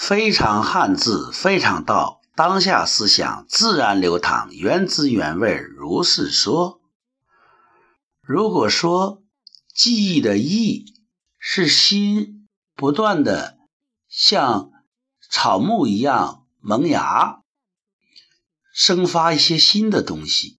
[0.00, 6.80] 非常汉字，非常道，当下思想自然流淌，原汁原味，如是说。
[8.22, 9.22] 如果说
[9.74, 10.86] 记忆的忆
[11.38, 13.58] 是心不断的
[14.08, 14.70] 像
[15.30, 17.42] 草木一样萌芽，
[18.72, 20.58] 生发一些新的东西，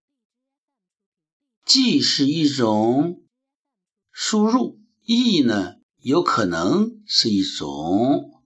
[1.65, 3.23] 记是一种
[4.11, 8.37] 输入，忆呢有可能是一种。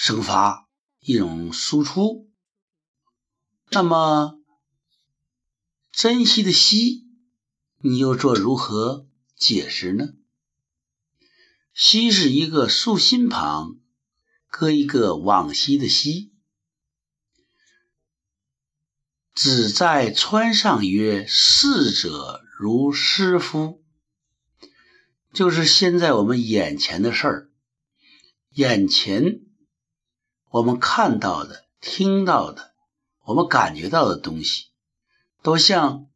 [0.00, 0.68] 生发
[1.00, 2.30] 一种输出，
[3.68, 4.38] 那么
[5.90, 7.04] 珍惜的惜，
[7.78, 10.10] 你又做如何解释呢？
[11.74, 13.80] 惜是一个竖心旁，
[14.46, 16.32] 搁一个往昔的昔。
[19.34, 23.82] 子在川上曰：“逝者如斯夫。”
[25.34, 27.50] 就是现在我们眼前的事儿，
[28.50, 29.47] 眼前。
[30.50, 32.74] 我们看到的、听到的、
[33.24, 34.68] 我们感觉到的东西，
[35.42, 36.08] 都像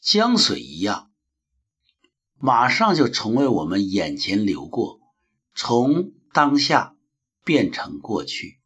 [0.00, 1.10] 江水一样，
[2.36, 5.00] 马上就成为我们眼前流过，
[5.54, 6.94] 从当下
[7.42, 8.60] 变成过去。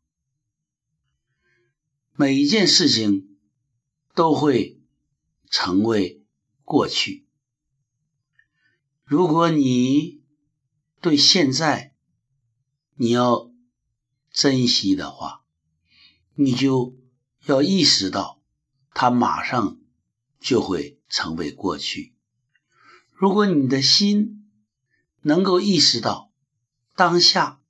[2.16, 3.38] 每一件事情
[4.14, 4.80] 都会
[5.48, 6.24] 成为
[6.64, 7.28] 过去。
[9.04, 10.20] 如果你
[11.00, 11.94] 对现在，
[12.96, 13.47] 你要。
[14.38, 15.42] 珍惜的话，
[16.36, 16.96] 你就
[17.46, 18.40] 要意识到，
[18.94, 19.80] 它马上
[20.38, 22.14] 就会成为过去。
[23.14, 24.48] 如果你的心
[25.22, 26.30] 能够意识到
[26.94, 27.60] 当下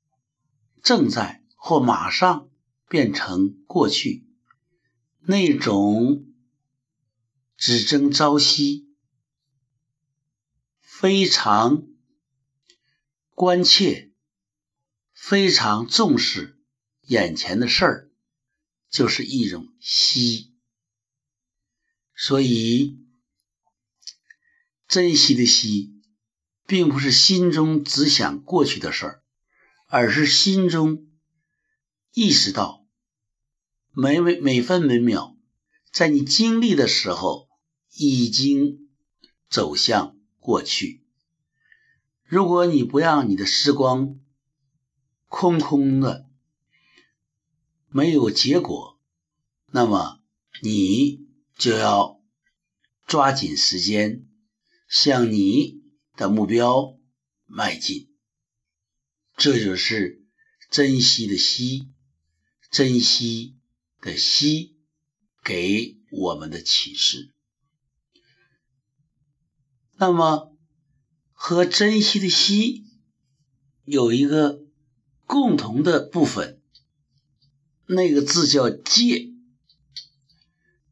[0.83, 2.51] 正在或马上
[2.87, 4.27] 变成过去，
[5.21, 6.27] 那种
[7.57, 8.91] 只争朝夕、
[10.83, 11.85] 非常
[13.35, 14.13] 关切、
[15.15, 16.57] 非常重视。
[17.09, 18.11] 眼前的事儿
[18.91, 20.53] 就是一种惜，
[22.15, 22.99] 所以
[24.87, 26.03] 珍惜的惜，
[26.67, 29.23] 并不是心中只想过去的事儿，
[29.87, 31.09] 而是心中
[32.13, 32.87] 意识到
[33.93, 35.35] 每每每分每秒，
[35.91, 37.49] 在你经历的时候
[37.95, 38.91] 已经
[39.49, 41.03] 走向过去。
[42.23, 44.21] 如果你不让你的时光
[45.29, 46.28] 空空的。
[47.99, 49.01] 没有结果，
[49.73, 50.21] 那么
[50.63, 51.27] 你
[51.57, 52.23] 就要
[53.09, 54.25] 抓紧时间
[54.89, 55.83] 向你
[56.15, 56.97] 的目标
[57.45, 58.09] 迈进。
[59.37, 60.23] 这就是
[60.71, 61.89] 珍惜的惜，
[62.71, 63.57] 珍惜
[64.01, 64.77] 的惜
[65.43, 67.33] 给我们的启示。
[69.97, 70.57] 那么
[71.33, 72.85] 和珍惜的惜
[73.85, 74.65] 有一个
[75.27, 76.58] 共同的部分。
[77.91, 79.31] 那个字叫戒，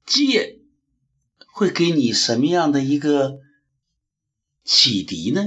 [0.06, 0.60] 戒
[1.46, 3.38] 会给你什么样的一个
[4.64, 5.42] 启迪呢？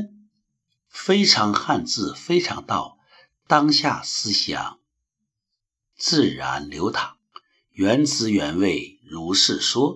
[0.87, 2.99] 非常汉字，非常道，
[3.47, 4.79] 当下思想
[5.95, 7.17] 自然流淌，
[7.71, 9.87] 原汁原味，如是说。